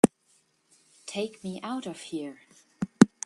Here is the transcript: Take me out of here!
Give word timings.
Take 1.05 1.43
me 1.43 1.59
out 1.61 1.85
of 1.85 2.01
here! 2.01 2.39